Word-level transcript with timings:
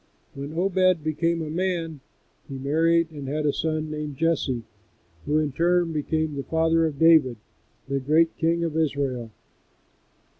When 0.33 0.55
Obed 0.57 1.03
became 1.03 1.43
a 1.43 1.49
man 1.51 1.99
he 2.49 2.57
married 2.57 3.11
and 3.11 3.27
had 3.27 3.45
a 3.45 3.53
son 3.53 3.91
named 3.91 4.17
Jesse, 4.17 4.63
who 5.27 5.37
in 5.37 5.51
turn 5.51 5.93
became 5.93 6.35
the 6.37 6.43
father 6.43 6.87
of 6.87 6.97
David, 6.97 7.37
the 7.87 7.99
great 7.99 8.35
king 8.35 8.63
of 8.63 8.75
Israel. 8.75 9.29